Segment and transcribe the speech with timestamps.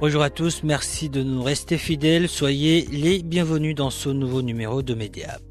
[0.00, 2.28] Bonjour à tous, merci de nous rester fidèles.
[2.28, 5.42] Soyez les bienvenus dans ce nouveau numéro de Mediap.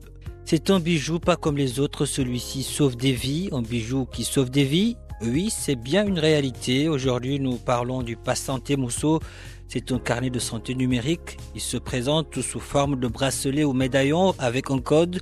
[0.45, 4.49] C'est un bijou pas comme les autres, celui-ci sauve des vies, un bijou qui sauve
[4.49, 4.95] des vies.
[5.21, 6.87] Oui, c'est bien une réalité.
[6.87, 9.19] Aujourd'hui, nous parlons du Pass Santé Mousseau.
[9.67, 11.35] C'est un carnet de santé numérique.
[11.53, 15.19] Il se présente sous forme de bracelet ou médaillon avec un code.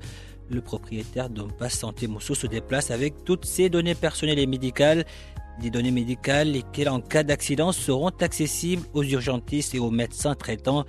[0.52, 5.04] Le propriétaire d'un Pass Santé Mousseau se déplace avec toutes ses données personnelles et médicales
[5.62, 10.86] des données médicales lesquelles en cas d'accident seront accessibles aux urgentistes et aux médecins traitants.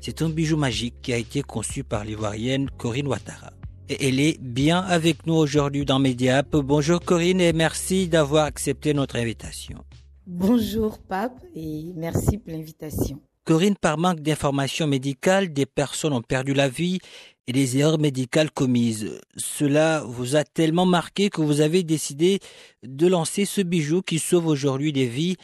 [0.00, 3.52] C'est un bijou magique qui a été conçu par l'ivoirienne Corinne Ouattara.
[3.88, 6.56] Et elle est bien avec nous aujourd'hui dans Mediap.
[6.56, 9.84] Bonjour Corinne et merci d'avoir accepté notre invitation.
[10.26, 13.20] Bonjour Pape et merci pour l'invitation.
[13.44, 16.98] Corinne, par manque d'informations médicales, des personnes ont perdu la vie
[17.46, 19.20] et des erreurs médicales commises.
[19.36, 22.40] Cela vous a tellement marqué que vous avez décidé
[22.82, 25.36] de lancer ce bijou qui sauve aujourd'hui des vies.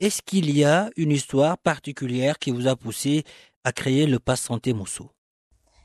[0.00, 3.24] Est-ce qu'il y a une histoire particulière qui vous a poussé
[3.64, 5.10] à créer le Pass Santé Mousseau?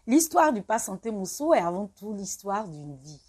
[0.07, 3.21] L'histoire du Pass Santé Mousseau est avant tout l'histoire d'une vie.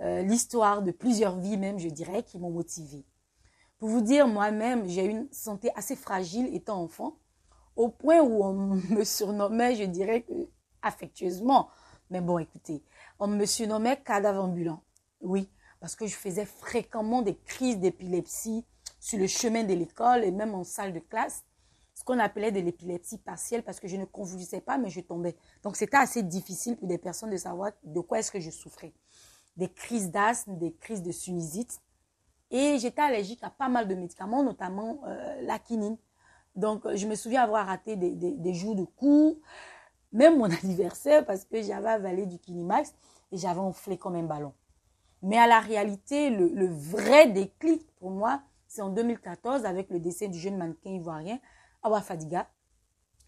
[0.00, 3.04] Euh, l'histoire de plusieurs vies même, je dirais, qui m'ont motivée.
[3.78, 7.18] Pour vous dire, moi-même, j'ai une santé assez fragile étant enfant,
[7.76, 8.52] au point où on
[8.90, 10.24] me surnommait, je dirais
[10.82, 11.68] affectueusement,
[12.10, 12.82] mais bon, écoutez,
[13.18, 14.82] on me surnommait cadavre ambulant.
[15.20, 15.48] Oui,
[15.78, 18.64] parce que je faisais fréquemment des crises d'épilepsie
[18.98, 21.44] sur le chemin de l'école et même en salle de classe,
[21.94, 25.36] ce qu'on appelait de l'épilepsie partielle parce que je ne convulsais pas, mais je tombais.
[25.62, 28.92] Donc c'était assez difficile pour des personnes de savoir de quoi est-ce que je souffrais.
[29.56, 31.80] Des crises d'asthme, des crises de sinusite.
[32.50, 35.96] Et j'étais allergique à pas mal de médicaments, notamment euh, la quinine.
[36.56, 39.36] Donc, je me souviens avoir raté des, des, des jours de cours,
[40.12, 42.94] même mon anniversaire, parce que j'avais avalé du Kinimax
[43.32, 44.52] et j'avais enflé comme un ballon.
[45.22, 50.28] Mais à la réalité, le, vrai déclic pour moi, c'est en 2014 avec le décès
[50.28, 51.38] du jeune mannequin ivoirien
[51.82, 52.48] Awa Fadiga.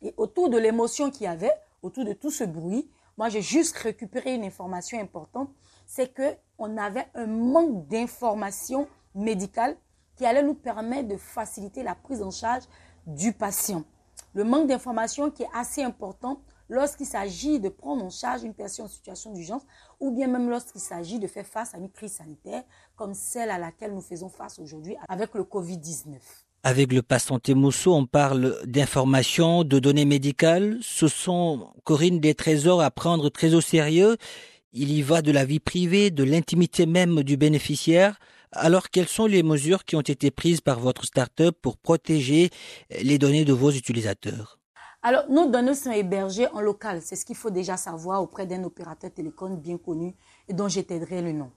[0.01, 3.77] Et autour de l'émotion qu'il y avait, autour de tout ce bruit, moi j'ai juste
[3.77, 5.51] récupéré une information importante,
[5.87, 9.77] c'est que on avait un manque d'informations médicales
[10.17, 12.65] qui allait nous permettre de faciliter la prise en charge
[13.07, 13.85] du patient.
[14.35, 16.41] Le manque d'information qui est assez important
[16.73, 19.63] lorsqu'il s'agit de prendre en charge une personne en situation d'urgence
[20.01, 22.63] ou bien même lorsqu'il s'agit de faire face à une crise sanitaire
[22.97, 26.17] comme celle à laquelle nous faisons face aujourd'hui avec le Covid-19.
[26.65, 30.79] Avec le Pass Santé on parle d'informations, de données médicales.
[30.81, 34.17] Ce sont, Corinne, des trésors à prendre très au sérieux.
[34.73, 38.19] Il y va de la vie privée, de l'intimité même du bénéficiaire.
[38.53, 42.51] Alors, quelles sont les mesures qui ont été prises par votre start-up pour protéger
[43.03, 44.62] les données de vos utilisateurs?
[45.03, 47.01] Alors, nos données sont hébergées en local.
[47.03, 50.15] C'est ce qu'il faut déjà savoir auprès d'un opérateur télécom bien connu
[50.49, 51.51] et dont j'étaiderai le nom.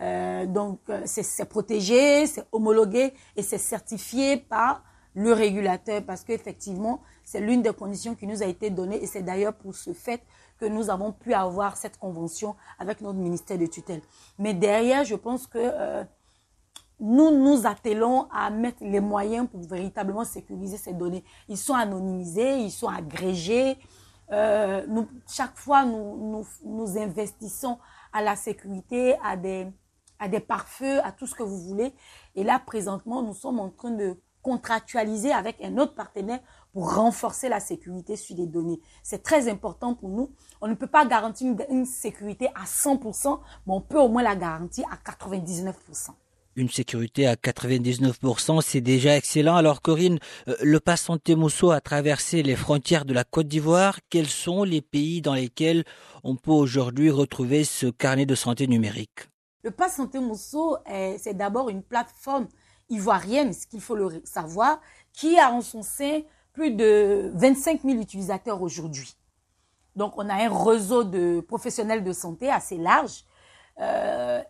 [0.00, 7.40] Euh, donc, c'est protégé, c'est homologué et c'est certifié par le régulateur parce qu'effectivement, c'est
[7.40, 10.22] l'une des conditions qui nous a été donnée et c'est d'ailleurs pour ce fait
[10.60, 14.02] que nous avons pu avoir cette convention avec notre ministère de tutelle.
[14.38, 16.04] Mais derrière, je pense que euh,
[16.98, 21.24] nous nous attelons à mettre les moyens pour véritablement sécuriser ces données.
[21.48, 23.76] Ils sont anonymisés, ils sont agrégés.
[24.32, 27.78] Euh, nous, chaque fois, nous, nous, nous investissons
[28.12, 29.66] à la sécurité, à des,
[30.18, 31.92] à des pare-feux, à tout ce que vous voulez.
[32.34, 36.38] Et là, présentement, nous sommes en train de contractualiser avec un autre partenaire
[36.72, 38.80] pour renforcer la sécurité sur les données.
[39.02, 40.30] C'est très important pour nous.
[40.60, 44.22] On ne peut pas garantir une, une sécurité à 100%, mais on peut au moins
[44.22, 46.12] la garantir à 99%
[46.56, 49.56] une sécurité à 99%, c'est déjà excellent.
[49.56, 50.18] Alors Corinne,
[50.62, 54.00] le Pass Santé Mousseau a traversé les frontières de la Côte d'Ivoire.
[54.10, 55.84] Quels sont les pays dans lesquels
[56.24, 59.28] on peut aujourd'hui retrouver ce carnet de santé numérique?
[59.62, 60.76] Le Pass Santé Mousseau,
[61.18, 62.48] c'est d'abord une plateforme
[62.88, 64.80] ivoirienne, ce qu'il faut le savoir,
[65.12, 66.22] qui a en son sein
[66.52, 69.16] plus de 25 000 utilisateurs aujourd'hui.
[69.94, 73.24] Donc, on a un réseau de professionnels de santé assez large.
[73.80, 74.42] Euh,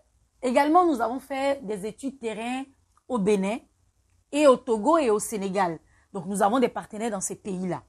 [0.46, 2.64] également, nous avons fait des études terrain
[3.08, 3.58] au Bénin
[4.32, 5.78] et au Togo et au Sénégal.
[6.12, 7.82] Donc, nous avons des partenaires dans ces pays-là.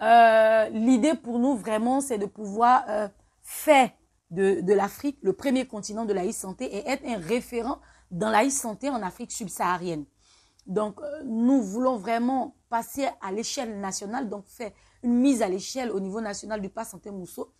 [0.00, 3.08] Euh, L'idée pour nous, vraiment, c'est de pouvoir euh,
[3.42, 3.90] faire
[4.30, 7.80] de, l'Afrique le premier continent de la e-santé et être un référent
[8.10, 10.06] dans la e-santé en Afrique subsaharienne.
[10.66, 14.70] Donc, euh, nous voulons vraiment passer à l'échelle nationale, donc faire
[15.02, 17.52] une mise à l'échelle au niveau national du Pass Santé Mousseau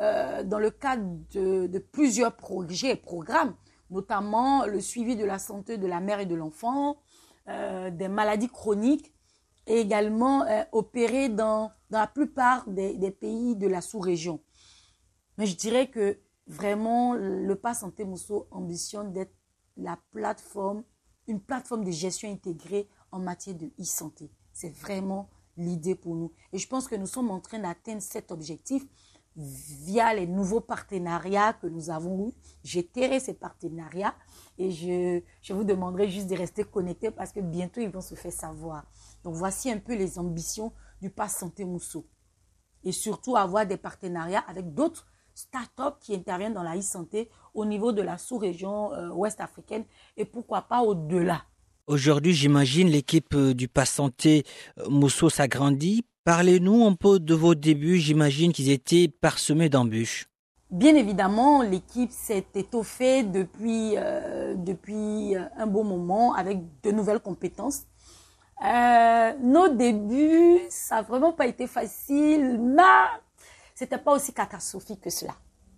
[0.00, 3.54] euh, dans le cadre de, plusieurs projets et programmes,
[3.90, 6.98] notamment le suivi de la santé de la mère et de l'enfant,
[7.48, 9.12] euh, des maladies chroniques
[9.66, 14.40] et également euh, opérer dans, dans la plupart des, pays de la sous-région.
[15.36, 19.34] Mais je dirais que vraiment, le Pass Santé Mousseau ambitionne d'être
[19.76, 20.84] la plateforme,
[21.26, 24.30] une plateforme de gestion intégrée en matière de e-santé.
[24.52, 26.32] C'est vraiment l'idée pour nous.
[26.52, 28.84] Et je pense que nous sommes en train d'atteindre cet objectif
[29.38, 32.32] via les nouveaux partenariats que nous avons eus.
[32.64, 32.88] J'ai
[33.20, 34.14] ces partenariats
[34.58, 38.16] et je, je vous demanderai juste de rester connectés parce que bientôt ils vont se
[38.16, 38.84] faire savoir.
[39.22, 42.04] Donc voici un peu les ambitions du Pass Santé Mousseau.
[42.82, 47.92] Et surtout avoir des partenariats avec d'autres start-up qui interviennent dans la e-santé au niveau
[47.92, 49.84] de la sous-région euh, ouest africaine
[50.16, 51.44] et pourquoi pas au-delà.
[51.88, 54.44] Aujourd'hui, j'imagine l'équipe euh, du Pass Santé
[54.78, 56.04] euh, Mousseau s'agrandit.
[56.22, 57.96] Parlez-nous un peu de vos débuts.
[57.96, 60.26] J'imagine qu'ils étaient parsemés d'embûches.
[60.70, 67.84] Bien évidemment, l'équipe s'est étoffée depuis, euh, depuis un bon moment avec de nouvelles compétences.
[68.60, 72.82] Nos débuts, ça n'a vraiment pas été facile, mais
[73.74, 75.32] c'était pas aussi catastrophique que cela.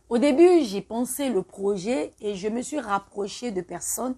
[0.09, 4.17] Au début, j'ai pensé le projet et je me suis rapproché de personnes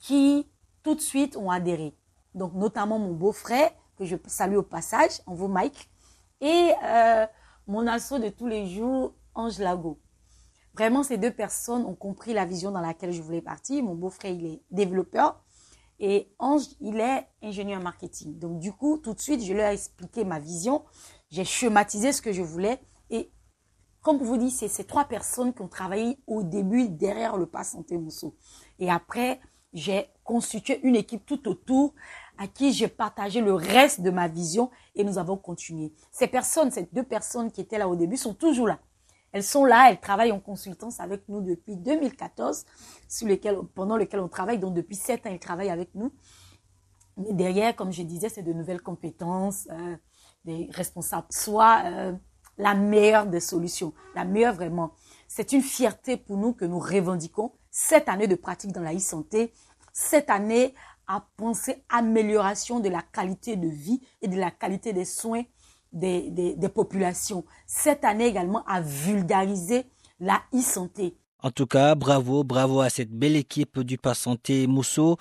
[0.00, 0.48] qui
[0.82, 1.94] tout de suite ont adhéré.
[2.34, 5.90] Donc, notamment mon beau-frère, que je salue au passage, en vous Mike,
[6.40, 7.26] et euh,
[7.66, 10.00] mon assaut de tous les jours, Ange Lago.
[10.74, 13.82] Vraiment, ces deux personnes ont compris la vision dans laquelle je voulais partir.
[13.82, 15.42] Mon beau-frère, il est développeur
[15.98, 18.38] et Ange, il est ingénieur marketing.
[18.38, 20.84] Donc, du coup, tout de suite, je leur ai expliqué ma vision.
[21.30, 22.80] J'ai schématisé ce que je voulais.
[23.10, 23.30] Et
[24.00, 27.72] comme vous dites, c'est ces trois personnes qui ont travaillé au début derrière le Pass
[27.72, 28.34] Santé Mousseau.
[28.78, 29.40] Et après,
[29.74, 31.92] j'ai constitué une équipe tout autour
[32.38, 35.92] à qui j'ai partagé le reste de ma vision et nous avons continué.
[36.12, 38.78] Ces personnes, ces deux personnes qui étaient là au début sont toujours là.
[39.32, 42.64] Elles sont là, elles travaillent en consultance avec nous depuis 2014,
[43.08, 44.60] sur lequel, pendant lequel on travaille.
[44.60, 46.12] Donc depuis sept ans, elles travaillent avec nous.
[47.16, 49.96] Mais derrière, comme je disais, c'est de nouvelles compétences, euh,
[50.44, 52.12] des responsables, soit euh,
[52.56, 54.92] la meilleure des solutions, la meilleure vraiment.
[55.26, 59.52] C'est une fierté pour nous que nous revendiquons cette année de pratique dans la e-santé,
[59.92, 60.74] cette année
[61.06, 65.42] à penser amélioration de la qualité de vie et de la qualité des soins
[65.92, 67.44] des, des, des populations.
[67.66, 69.86] Cette année également à vulgariser
[70.20, 71.16] la e-santé.
[71.42, 75.16] En tout cas, bravo, bravo à cette belle équipe du Pas Santé Mousseau.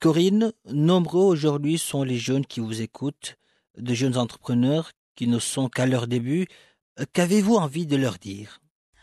[0.00, 3.36] Corinne, nombreux aujourd'hui sont les jeunes qui vous écoutent,
[3.76, 6.46] de jeunes entrepreneurs qui ne sont qu'à leur début.
[7.12, 8.60] Qu'avez-vous envie de leur dire?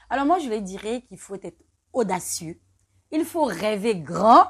[0.10, 1.62] Alors moi, je les dirais qu'il faut être
[1.92, 2.60] audacieux.
[3.12, 4.46] Il faut rêver grand.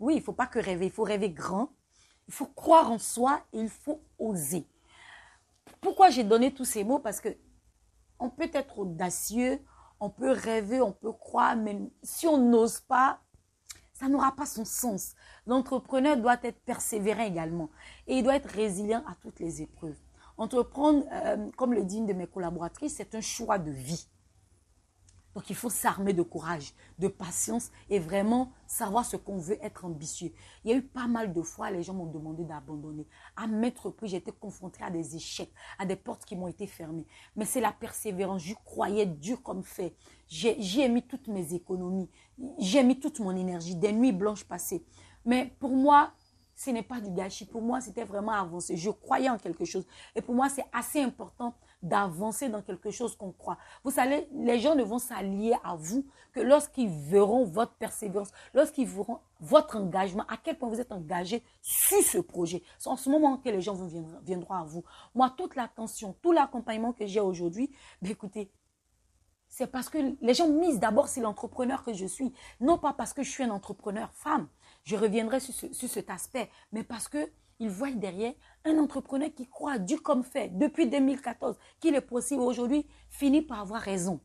[0.00, 1.70] Oui, il ne faut pas que rêver, il faut rêver grand.
[2.26, 4.66] Il faut croire en soi et il faut oser.
[5.80, 6.98] Pourquoi j'ai donné tous ces mots?
[6.98, 7.28] Parce que
[8.18, 9.60] on peut être audacieux,
[9.98, 13.20] on peut rêver, on peut croire, mais si on n'ose pas,
[13.92, 15.14] ça n'aura pas son sens.
[15.46, 17.70] L'entrepreneur doit être persévérant également
[18.06, 19.98] et il doit être résilient à toutes les épreuves.
[20.38, 24.08] Entreprendre, euh, comme le dit une de mes collaboratrices, c'est un choix de vie.
[25.34, 29.84] Donc il faut s'armer de courage, de patience et vraiment savoir ce qu'on veut être
[29.84, 30.32] ambitieux.
[30.64, 33.06] Il y a eu pas mal de fois, les gens m'ont demandé d'abandonner.
[33.36, 36.66] À mettre reprises, j'ai été confrontée à des échecs, à des portes qui m'ont été
[36.66, 37.06] fermées.
[37.36, 38.42] Mais c'est la persévérance.
[38.42, 39.94] Je croyais dur comme fait.
[40.26, 42.10] J'y ai mis toutes mes économies.
[42.58, 44.84] J'ai mis toute mon énergie, des nuits blanches passées.
[45.24, 46.12] Mais pour moi,
[46.56, 47.46] ce n'est pas du gâchis.
[47.46, 48.76] Pour moi, c'était vraiment avancer.
[48.76, 49.86] Je croyais en quelque chose.
[50.14, 53.58] Et pour moi, c'est assez important d'avancer dans quelque chose qu'on croit.
[53.84, 58.86] Vous savez, les gens ne vont s'allier à vous que lorsqu'ils verront votre persévérance, lorsqu'ils
[58.86, 62.62] verront votre engagement, à quel point vous êtes engagé sur ce projet.
[62.78, 63.76] C'est en ce moment que les gens
[64.22, 64.84] viendront à vous.
[65.14, 67.70] Moi, toute l'attention, tout l'accompagnement que j'ai aujourd'hui,
[68.02, 68.50] ben écoutez,
[69.48, 73.12] c'est parce que les gens misent d'abord sur l'entrepreneur que je suis, non pas parce
[73.12, 74.48] que je suis un entrepreneur femme.
[74.84, 78.32] Je reviendrai sur, ce, sur cet aspect, mais parce que ils voient derrière
[78.64, 83.60] un entrepreneur qui croit dur comme fait depuis 2014 qu'il est possible aujourd'hui finit par
[83.60, 84.20] avoir raison.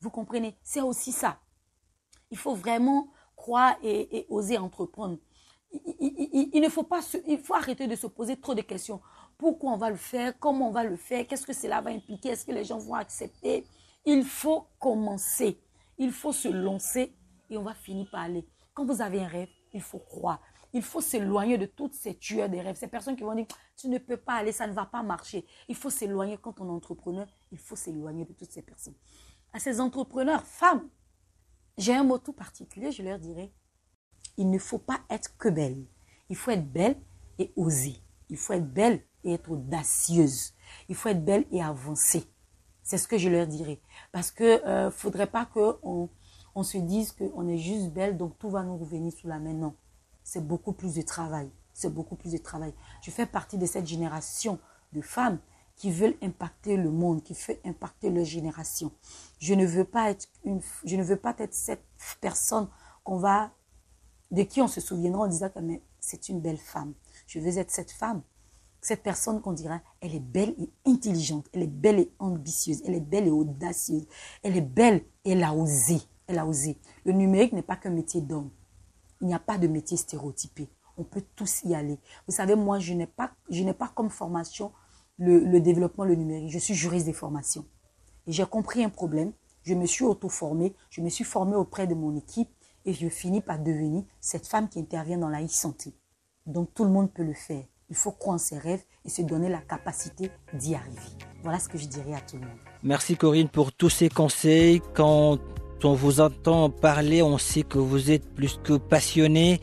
[0.00, 0.56] Vous comprenez?
[0.62, 1.38] C'est aussi ça.
[2.30, 5.18] Il faut vraiment croire et, oser entreprendre.
[6.00, 9.00] Il, ne faut pas, il faut arrêter de se poser trop de questions.
[9.36, 12.30] pourquoi on va le faire, comment on va le faire, qu'est-ce que cela va impliquer,
[12.30, 13.64] est-ce que les gens vont accepter?
[14.04, 15.60] Il faut commencer,
[15.98, 17.14] il faut se lancer
[17.50, 18.46] et on va finir par aller.
[18.74, 20.40] Quand vous avez un rêve, il faut croire.
[20.72, 23.46] Il faut s'éloigner de toutes ces tueurs des rêves, ces personnes qui vont dire,
[23.76, 25.46] tu ne peux pas aller, ça ne va pas marcher.
[25.68, 28.94] Il faut s'éloigner quand on est entrepreneur, il faut s'éloigner de toutes ces personnes.
[29.52, 30.88] À ces entrepreneurs, femmes,
[31.78, 33.52] j'ai un mot tout particulier, je leur dirais,
[34.36, 35.86] il ne faut pas être que belle.
[36.28, 36.96] Il faut être belle
[37.38, 37.96] et oser.
[38.28, 40.54] Il faut être belle et être audacieuse.
[40.88, 42.24] Il faut être belle et avancer.
[42.82, 43.80] C'est ce que je leur dirais.
[44.12, 46.08] Parce que euh, faudrait pas qu'on
[46.54, 49.54] on se dise qu'on est juste belle, donc tout va nous revenir sous la main.
[49.54, 49.74] Non,
[50.28, 51.50] c'est beaucoup plus de travail.
[51.72, 52.74] C'est beaucoup plus de travail.
[53.00, 54.58] Je fais partie de cette génération
[54.92, 55.38] de femmes
[55.74, 58.92] qui veulent impacter le monde, qui veulent impacter leur génération.
[59.38, 61.82] Je ne veux pas être une, je ne veux pas être cette
[62.20, 62.68] personne
[63.04, 63.52] qu'on va,
[64.30, 65.60] de qui on se souviendra en disant que
[65.98, 66.92] c'est une belle femme.
[67.26, 68.20] Je veux être cette femme,
[68.82, 72.96] cette personne qu'on dira, elle est belle et intelligente, elle est belle et ambitieuse, elle
[72.96, 74.06] est belle et audacieuse,
[74.42, 76.76] elle est belle et osé, elle a osé.
[77.06, 78.50] Le numérique n'est pas qu'un métier d'homme.
[79.20, 80.68] Il n'y a pas de métier stéréotypé.
[80.96, 81.98] On peut tous y aller.
[82.26, 83.32] Vous savez, moi, je n'ai pas,
[83.78, 84.72] pas comme formation
[85.18, 86.50] le, développement, le numérique.
[86.50, 87.66] Je suis juriste des formations.
[88.26, 89.32] Et j'ai compris un problème.
[89.62, 90.74] Je me suis auto-formée.
[90.90, 92.50] Je me suis formée auprès de mon équipe.
[92.84, 95.92] Et je finis par devenir cette femme qui intervient dans la e-santé.
[96.46, 97.64] Donc tout le monde peut le faire.
[97.90, 101.00] Il faut croire en ses rêves et se donner la capacité d'y arriver.
[101.42, 102.58] Voilà ce que je dirais à tout le monde.
[102.82, 104.80] Merci Corinne pour tous ces conseils.
[104.94, 105.38] Quand
[105.84, 109.60] on vous entend parler, on sait que vous êtes plus que passionné.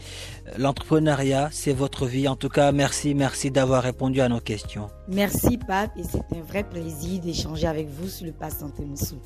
[0.57, 2.27] L'entrepreneuriat, c'est votre vie.
[2.27, 4.89] En tout cas, merci, merci d'avoir répondu à nos questions.
[5.07, 9.17] Merci, Pape, et c'est un vrai plaisir d'échanger avec vous sur le Pass Santé Moussou.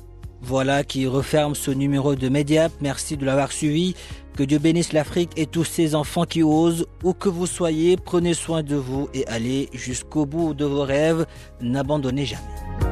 [0.42, 2.72] Voilà qui referme ce numéro de Mediap.
[2.80, 3.94] Merci de l'avoir suivi.
[4.34, 6.86] Que Dieu bénisse l'Afrique et tous ces enfants qui osent.
[7.04, 11.26] Où que vous soyez, prenez soin de vous et allez jusqu'au bout de vos rêves.
[11.60, 12.89] N'abandonnez jamais.